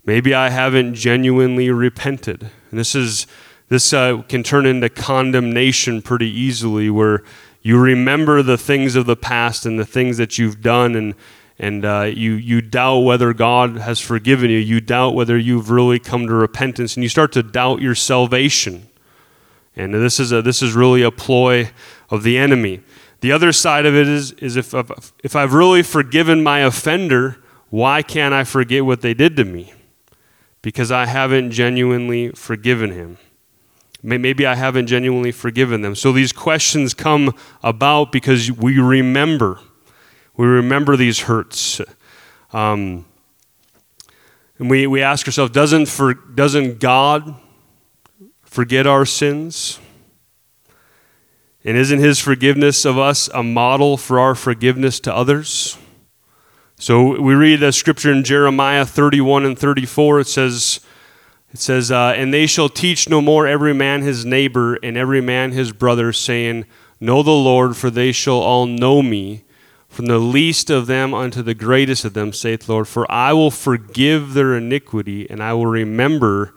[0.05, 2.51] Maybe I haven't genuinely repented.
[2.71, 3.29] And this, is,
[3.69, 7.23] this uh, can turn into condemnation pretty easily, where
[7.62, 11.15] you remember the things of the past and the things that you've done, and,
[11.61, 14.59] and uh, you, you doubt whether God has forgiven you.
[14.59, 18.89] You doubt whether you've really come to repentance, and you start to doubt your salvation.
[19.77, 21.71] And this is, a, this is really a ploy
[22.09, 22.81] of the enemy.
[23.21, 24.75] The other side of it is, is if,
[25.23, 27.37] if I've really forgiven my offender,
[27.69, 29.73] why can't I forget what they did to me?
[30.62, 33.19] Because I haven't genuinely forgiven him.
[34.03, 35.95] Maybe I haven't genuinely forgiven them.
[35.95, 39.59] So these questions come about because we remember.
[40.37, 41.81] We remember these hurts.
[42.53, 43.05] Um,
[44.59, 47.35] and we, we ask ourselves doesn't, for, doesn't God
[48.47, 49.79] forget our sins?
[51.65, 55.77] And isn't his forgiveness of us a model for our forgiveness to others?
[56.79, 60.21] So we read a scripture in Jeremiah 31 and 34.
[60.21, 60.81] It says,
[61.53, 65.21] it says, uh, And they shall teach no more every man his neighbor and every
[65.21, 66.67] man his brother, saying,
[67.01, 69.45] Know the Lord, for they shall all know me,
[69.89, 72.89] from the least of them unto the greatest of them, saith the Lord.
[72.89, 76.55] For I will forgive their iniquity, and I will remember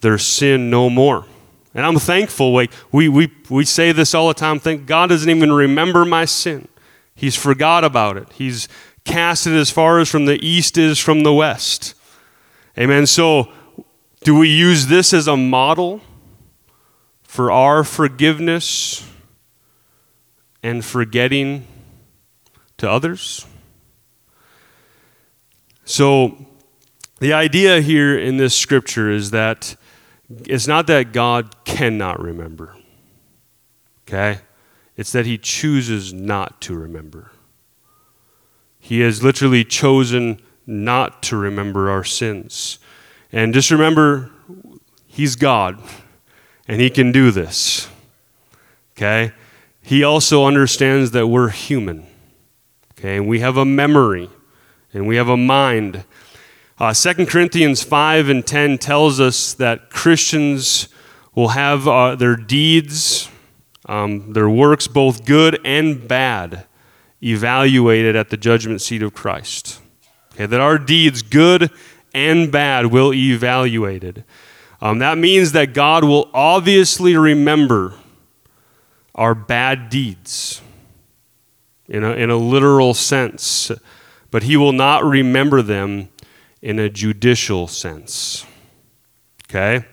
[0.00, 1.26] their sin no more.
[1.74, 2.52] And I'm thankful.
[2.52, 4.58] Like we, we, we say this all the time.
[4.58, 6.68] Think God doesn't even remember my sin.
[7.14, 8.28] He's forgot about it.
[8.32, 8.68] He's
[9.04, 11.94] cast it as far as from the east is from the west.
[12.78, 13.06] Amen.
[13.06, 13.50] So,
[14.22, 16.02] do we use this as a model
[17.22, 19.08] for our forgiveness
[20.62, 21.66] and forgetting
[22.76, 23.46] to others.
[25.84, 26.46] So,
[27.18, 29.76] the idea here in this scripture is that
[30.46, 32.76] it's not that God cannot remember,
[34.08, 34.40] okay?
[34.96, 37.32] It's that He chooses not to remember.
[38.78, 42.78] He has literally chosen not to remember our sins.
[43.32, 44.30] And just remember,
[45.06, 45.80] He's God,
[46.68, 47.88] and He can do this,
[48.96, 49.32] okay?
[49.82, 52.06] He also understands that we're human.
[53.00, 54.28] Okay, and we have a memory
[54.92, 56.04] and we have a mind.
[56.80, 60.88] Uh, 2 Corinthians 5 and 10 tells us that Christians
[61.34, 63.28] will have uh, their deeds,
[63.84, 66.64] um, their works, both good and bad,
[67.22, 69.78] evaluated at the judgment seat of Christ.
[70.32, 71.70] Okay, that our deeds, good
[72.14, 74.24] and bad, will be evaluated.
[74.80, 77.92] Um, that means that God will obviously remember
[79.14, 80.62] our bad deeds
[81.86, 83.70] in a, in a literal sense,
[84.30, 86.08] but he will not remember them
[86.62, 88.44] in a judicial sense.
[89.48, 89.84] Okay?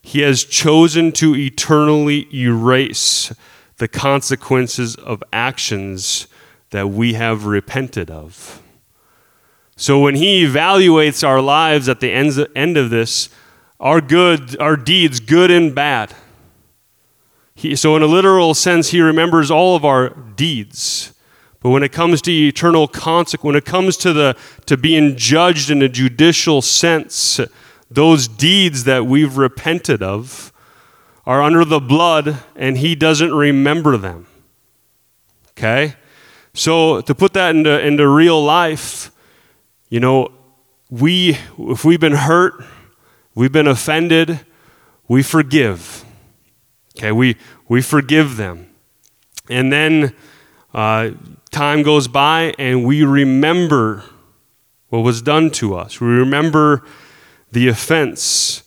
[0.00, 3.32] He has chosen to eternally erase
[3.76, 6.26] the consequences of actions
[6.70, 8.62] that we have repented of.
[9.76, 13.28] So when he evaluates our lives at the end of this,
[13.80, 16.14] our good, our deeds, good and bad.
[17.54, 21.11] He, so in a literal sense, he remembers all of our deeds.
[21.62, 24.36] But when it comes to eternal consequence, when it comes to, the,
[24.66, 27.40] to being judged in a judicial sense,
[27.90, 30.52] those deeds that we've repented of
[31.24, 34.26] are under the blood and he doesn't remember them.
[35.50, 35.94] Okay?
[36.54, 39.10] So to put that into, into real life,
[39.88, 40.32] you know,
[40.90, 42.54] we, if we've been hurt,
[43.34, 44.40] we've been offended,
[45.08, 46.04] we forgive.
[46.98, 47.36] Okay, we,
[47.68, 48.68] we forgive them.
[49.48, 50.14] And then
[50.74, 51.10] uh,
[51.52, 54.04] time goes by and we remember
[54.88, 56.00] what was done to us.
[56.00, 56.84] We remember
[57.52, 58.62] the offense.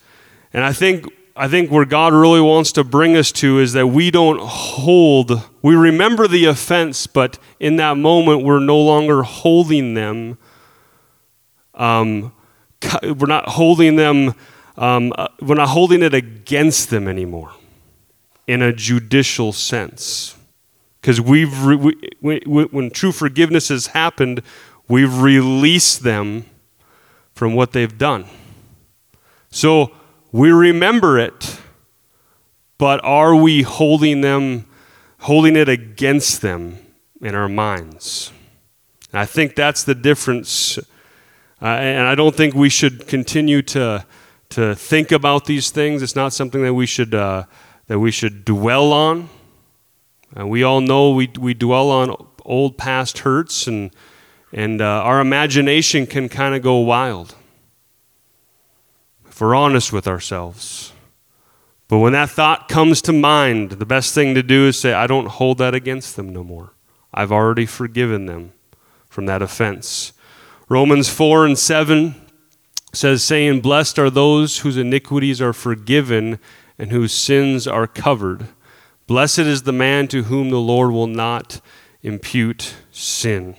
[0.53, 1.07] And I think
[1.37, 5.43] I think where God really wants to bring us to is that we don't hold,
[5.61, 10.37] we remember the offense, but in that moment we're no longer holding them.
[11.73, 12.31] Um,
[13.03, 14.33] we're not holding them,
[14.77, 17.51] um, uh, we're not holding it against them anymore
[18.47, 20.37] in a judicial sense.
[21.05, 21.75] Because we've, re-
[22.19, 24.41] we, we, when true forgiveness has happened,
[24.87, 26.45] we've released them
[27.35, 28.25] from what they've done.
[29.51, 29.91] So,
[30.31, 31.59] we remember it,
[32.79, 34.65] but are we holding them,
[35.19, 36.79] holding it against them
[37.21, 38.31] in our minds?
[39.13, 40.79] I think that's the difference.
[41.61, 44.07] Uh, and I don't think we should continue to,
[44.49, 46.01] to think about these things.
[46.01, 47.43] It's not something that we should, uh,
[47.85, 49.29] that we should dwell on.
[50.37, 53.91] Uh, we all know we, we dwell on old past hurts, and,
[54.51, 57.35] and uh, our imagination can kind of go wild
[59.35, 60.93] if we're honest with ourselves.
[61.89, 65.07] But when that thought comes to mind, the best thing to do is say, I
[65.07, 66.71] don't hold that against them no more.
[67.13, 68.53] I've already forgiven them
[69.09, 70.13] from that offense.
[70.69, 72.15] Romans 4 and 7
[72.93, 76.39] says, saying, Blessed are those whose iniquities are forgiven
[76.79, 78.47] and whose sins are covered.
[79.07, 81.61] Blessed is the man to whom the Lord will not
[82.01, 83.55] impute sin.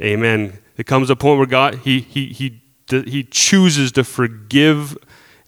[0.00, 0.58] Amen.
[0.76, 4.96] It comes a point where God, he, he, he he chooses to forgive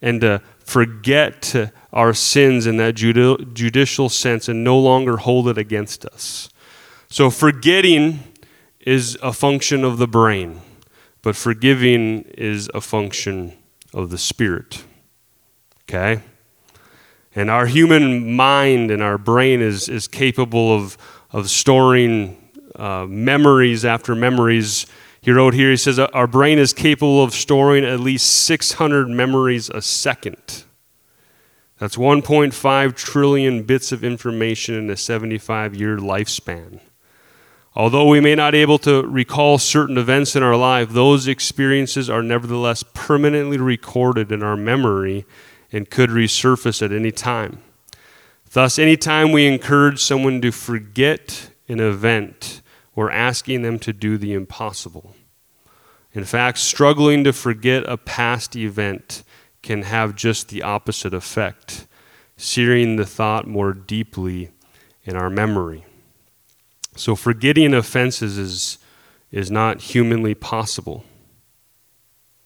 [0.01, 6.05] and to forget our sins in that judicial sense and no longer hold it against
[6.05, 6.49] us.
[7.09, 8.19] So, forgetting
[8.79, 10.61] is a function of the brain,
[11.21, 13.53] but forgiving is a function
[13.93, 14.83] of the spirit.
[15.83, 16.21] Okay?
[17.35, 20.97] And our human mind and our brain is, is capable of,
[21.31, 22.37] of storing
[22.75, 24.85] uh, memories after memories
[25.21, 29.69] he wrote here, he says, Our brain is capable of storing at least 600 memories
[29.69, 30.63] a second.
[31.77, 36.79] That's 1.5 trillion bits of information in a 75 year lifespan.
[37.75, 42.09] Although we may not be able to recall certain events in our life, those experiences
[42.09, 45.25] are nevertheless permanently recorded in our memory
[45.71, 47.61] and could resurface at any time.
[48.51, 52.61] Thus, anytime we encourage someone to forget an event,
[52.95, 55.15] we're asking them to do the impossible.
[56.13, 59.23] In fact, struggling to forget a past event
[59.61, 61.87] can have just the opposite effect,
[62.35, 64.49] searing the thought more deeply
[65.05, 65.85] in our memory.
[66.97, 68.77] So, forgetting offenses is,
[69.31, 71.05] is not humanly possible.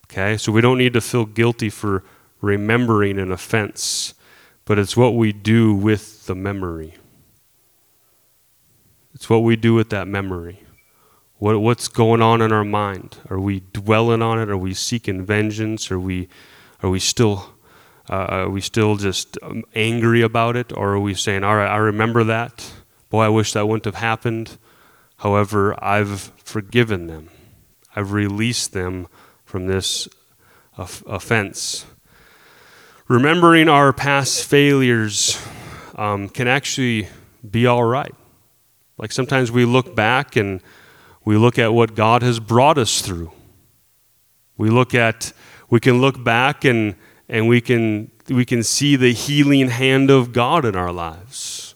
[0.06, 0.38] Okay?
[0.38, 2.04] So, we don't need to feel guilty for
[2.42, 4.14] remembering an offense,
[4.66, 6.96] but it's what we do with the memory.
[9.14, 10.62] It's what we do with that memory.
[11.38, 13.18] What, what's going on in our mind?
[13.30, 14.50] Are we dwelling on it?
[14.50, 15.92] Are we seeking vengeance?
[15.92, 16.28] Are we,
[16.82, 17.54] are we still,
[18.10, 20.72] uh, are we still just um, angry about it?
[20.76, 22.72] Or are we saying, all right, I remember that.
[23.10, 24.58] Boy, I wish that wouldn't have happened.
[25.18, 27.30] However, I've forgiven them.
[27.96, 29.08] I've released them
[29.46, 30.10] from this
[30.78, 31.86] offense.
[33.08, 35.40] Remembering our past failures
[35.94, 37.08] um, can actually
[37.48, 38.12] be all right.
[38.98, 40.60] Like sometimes we look back and
[41.24, 43.32] we look at what God has brought us through.
[44.58, 45.34] We look at
[45.70, 46.96] we can look back and
[47.30, 51.76] and we can we can see the healing hand of God in our lives.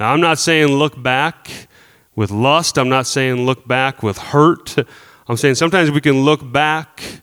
[0.00, 1.68] Now I'm not saying look back
[2.16, 4.76] with lust, I'm not saying look back with hurt.
[5.28, 7.22] I'm saying sometimes we can look back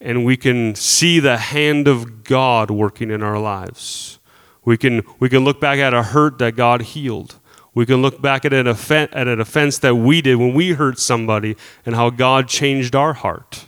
[0.00, 4.18] and we can see the hand of God working in our lives.
[4.64, 7.36] We can, we can look back at a hurt that God healed.
[7.72, 10.72] We can look back at an, offense, at an offense that we did when we
[10.72, 13.66] hurt somebody and how God changed our heart.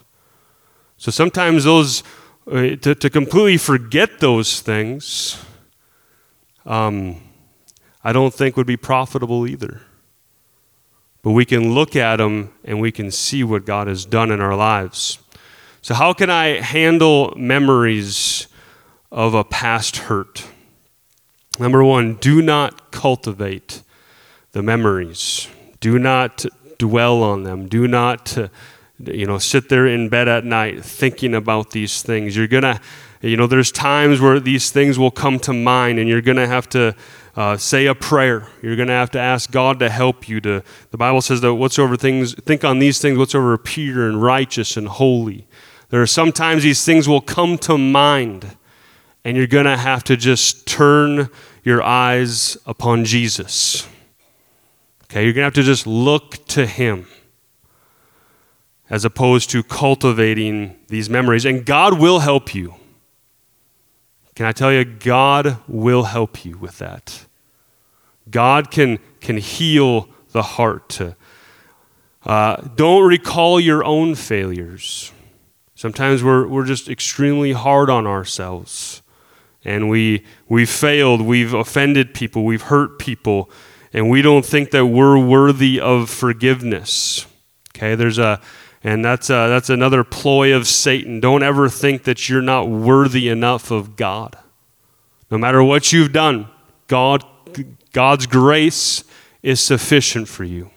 [0.96, 2.02] So sometimes those,
[2.50, 5.42] uh, to, to completely forget those things,
[6.66, 7.20] um,
[8.02, 9.82] I don't think would be profitable either.
[11.22, 14.40] But we can look at them and we can see what God has done in
[14.40, 15.18] our lives.
[15.80, 18.48] So, how can I handle memories
[19.10, 20.46] of a past hurt?
[21.58, 23.82] Number one, do not cultivate
[24.52, 25.48] the memories.
[25.80, 26.44] Do not
[26.78, 27.68] dwell on them.
[27.68, 28.36] Do not,
[29.04, 32.36] you know, sit there in bed at night thinking about these things.
[32.36, 32.80] You're going to,
[33.20, 36.46] you know, there's times where these things will come to mind and you're going to
[36.46, 36.94] have to
[37.36, 38.48] uh, say a prayer.
[38.62, 41.54] You're going to have to ask God to help you to, the Bible says that
[41.54, 45.46] whatsoever things, think on these things, whatsoever pure and righteous and holy.
[45.90, 48.56] There are sometimes these things will come to mind
[49.24, 51.28] and you're going to have to just turn
[51.64, 53.86] your eyes upon Jesus.
[55.04, 57.06] Okay, you're going to have to just look to Him.
[58.90, 61.44] as opposed to cultivating these memories.
[61.44, 62.74] And God will help you.
[64.34, 67.26] Can I tell you, God will help you with that.
[68.30, 71.00] God can, can heal the heart.
[72.24, 75.12] Uh, don't recall your own failures.
[75.78, 79.00] Sometimes we're, we're just extremely hard on ourselves.
[79.64, 83.48] And we, we've failed, we've offended people, we've hurt people,
[83.92, 87.26] and we don't think that we're worthy of forgiveness.
[87.76, 88.40] Okay, there's a,
[88.82, 91.20] and that's, a, that's another ploy of Satan.
[91.20, 94.36] Don't ever think that you're not worthy enough of God.
[95.30, 96.48] No matter what you've done,
[96.88, 97.22] God,
[97.92, 99.04] God's grace
[99.44, 100.72] is sufficient for you.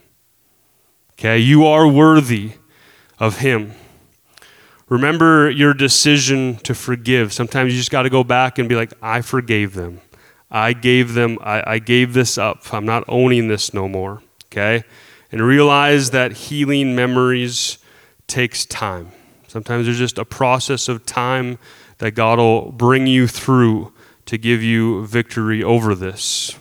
[1.14, 2.52] Okay, you are worthy
[3.18, 3.74] of Him.
[4.92, 7.32] Remember your decision to forgive.
[7.32, 10.02] Sometimes you just got to go back and be like, I forgave them.
[10.52, 12.74] I gave them, I, I gave this up.
[12.74, 14.22] I'm not owning this no more.
[14.48, 14.84] Okay?
[15.32, 17.78] And realize that healing memories
[18.28, 19.14] takes time.
[19.48, 21.58] Sometimes there's just a process of time
[22.00, 23.94] that God will bring you through
[24.26, 26.60] to give you victory over this.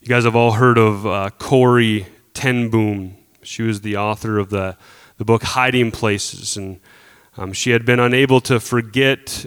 [0.00, 3.16] You guys have all heard of uh, Corrie ten Boom.
[3.42, 4.76] She was the author of the,
[5.18, 6.80] the book Hiding Places, and
[7.36, 9.46] um, she had been unable to forget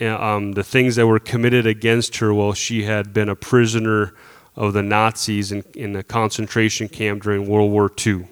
[0.00, 4.14] uh, um, the things that were committed against her while she had been a prisoner
[4.56, 8.26] of the Nazis in, in a concentration camp during World War II.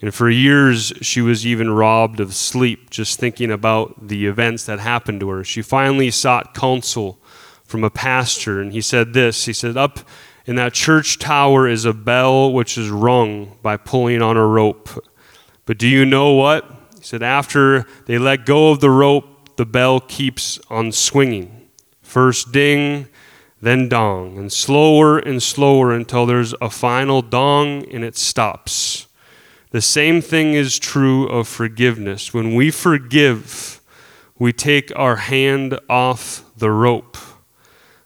[0.00, 4.78] And for years, she was even robbed of sleep just thinking about the events that
[4.78, 5.44] happened to her.
[5.44, 7.18] She finally sought counsel
[7.64, 10.00] from a pastor, and he said this He said, Up
[10.44, 14.88] in that church tower is a bell which is rung by pulling on a rope.
[15.66, 16.64] But do you know what?
[16.98, 21.68] He said, after they let go of the rope, the bell keeps on swinging.
[22.02, 23.08] First ding,
[23.60, 29.06] then dong, and slower and slower until there's a final dong and it stops.
[29.70, 32.32] The same thing is true of forgiveness.
[32.32, 33.80] When we forgive,
[34.38, 37.16] we take our hand off the rope.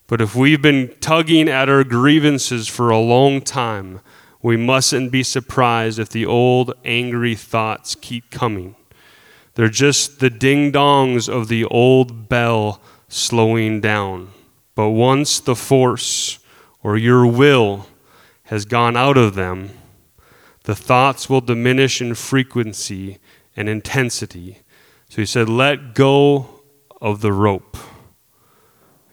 [0.07, 4.01] But if we've been tugging at our grievances for a long time,
[4.43, 8.75] we mustn't be surprised if the old angry thoughts keep coming.
[9.55, 14.31] They're just the ding dongs of the old bell slowing down.
[14.75, 16.39] But once the force
[16.83, 17.87] or your will
[18.45, 19.71] has gone out of them,
[20.65, 23.19] the thoughts will diminish in frequency
[23.57, 24.61] and intensity.
[25.09, 26.63] So he said, Let go
[27.01, 27.77] of the rope.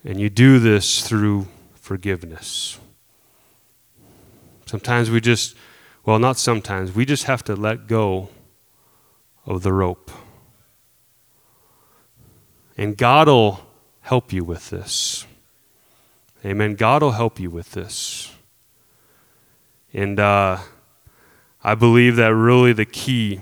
[0.04, 2.80] And you do this through forgiveness.
[4.68, 5.56] Sometimes we just,
[6.06, 8.30] well, not sometimes, we just have to let go
[9.46, 10.12] of the rope.
[12.78, 13.62] And God will
[14.02, 15.26] help you with this.
[16.46, 16.76] Amen.
[16.76, 18.36] God will help you with this.
[19.94, 20.60] And uh,
[21.64, 23.40] I believe that really the key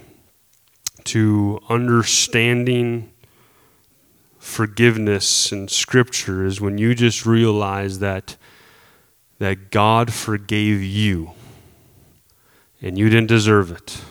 [1.06, 3.12] to understanding
[4.38, 8.38] forgiveness in Scripture is when you just realize that,
[9.40, 11.32] that God forgave you
[12.82, 14.02] and you didn't deserve it.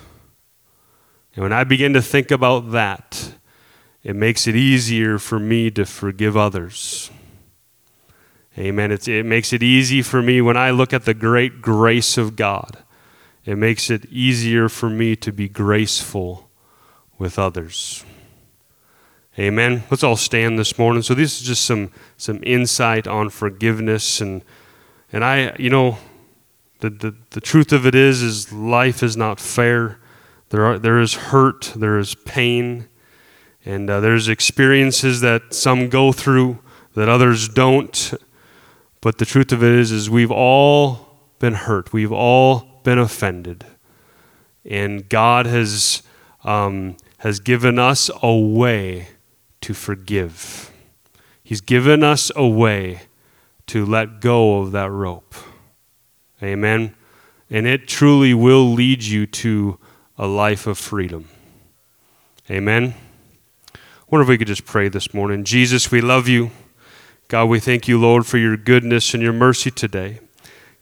[1.35, 3.35] And when I begin to think about that,
[4.03, 7.11] it makes it easier for me to forgive others.
[8.57, 8.93] Amen.
[8.93, 12.37] It's, it makes it easy for me when I look at the great grace of
[12.37, 12.79] God.
[13.45, 16.49] It makes it easier for me to be graceful
[17.19, 18.05] with others.
[19.39, 19.83] Amen.
[19.91, 21.03] Let's all stand this morning.
[21.03, 24.43] So this is just some some insight on forgiveness and
[25.15, 25.99] and I you know
[26.81, 30.01] the, the, the truth of it is is life is not fair.
[30.49, 32.89] There are there is hurt, there is pain,
[33.65, 36.59] and uh, there's experiences that some go through
[36.95, 38.13] that others don't.
[39.01, 41.93] But the truth of it is is we've all been hurt.
[41.93, 43.65] We've all been offended.
[44.65, 46.03] And God has
[46.43, 49.09] um, has given us a way
[49.61, 50.73] to forgive.
[51.45, 53.03] He's given us a way
[53.67, 55.35] to let go of that rope.
[56.43, 56.95] Amen.
[57.51, 59.79] And it truly will lead you to
[60.19, 61.29] a life of freedom.
[62.51, 62.95] Amen.
[63.75, 63.79] I
[64.11, 65.45] wonder if we could just pray this morning.
[65.45, 66.51] Jesus, we love you.
[67.29, 70.21] God, we thank you, Lord, for your goodness and your mercy today.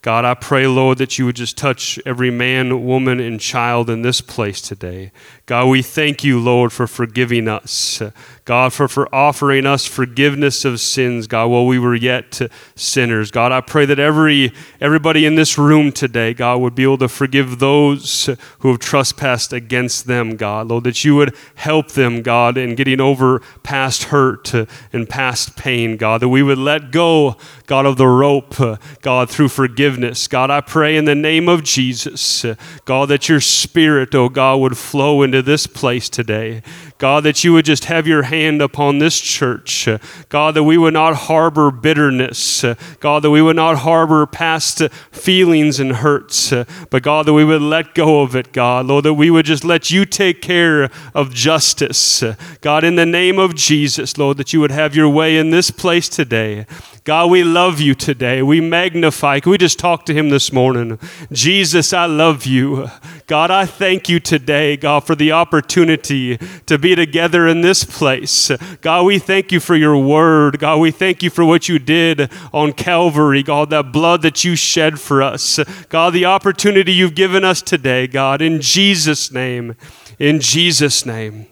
[0.03, 4.03] God, I pray, Lord, that you would just touch every man, woman, and child in
[4.03, 5.13] this place today.
[5.53, 8.01] God, we thank you, Lord, for forgiving us.
[8.47, 12.41] God, for, for offering us forgiveness of sins, God, while we were yet
[12.75, 13.31] sinners.
[13.31, 17.09] God, I pray that every everybody in this room today, God, would be able to
[17.09, 18.31] forgive those
[18.61, 20.69] who have trespassed against them, God.
[20.69, 25.99] Lord, that you would help them, God, in getting over past hurt and past pain,
[25.99, 27.37] God, that we would let go,
[27.67, 28.57] God, of the rope,
[29.03, 30.27] God, through forgiveness.
[30.27, 32.45] God, I pray in the name of Jesus,
[32.87, 36.63] God, that your spirit, oh God, would flow into this place today.
[37.03, 39.89] God, that you would just have your hand upon this church.
[40.29, 42.65] God, that we would not harbor bitterness.
[43.01, 44.81] God, that we would not harbor past
[45.11, 46.53] feelings and hurts.
[46.91, 48.87] But God, that we would let go of it, God.
[48.87, 52.23] Lord, that we would just let you take care of justice.
[52.61, 55.73] God, in the name of Jesus, Lord, that you would have your way in this
[55.73, 56.67] place today.
[57.05, 58.43] God, we love you today.
[58.43, 59.41] We magnify.
[59.41, 61.01] Can we just talk to him this morning?
[61.33, 62.87] Jesus, I love you.
[63.27, 66.37] God, I thank you today, God, for the opportunity
[66.67, 68.51] to together in this place.
[68.81, 70.59] God, we thank you for your word.
[70.59, 73.43] God, we thank you for what you did on Calvary.
[73.43, 75.59] God, that blood that you shed for us.
[75.89, 79.77] God, the opportunity you've given us today, God, in Jesus' name.
[80.19, 81.47] In Jesus' name.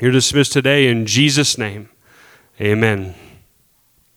[0.00, 1.88] You're dismissed today in Jesus' name.
[2.60, 3.14] Amen.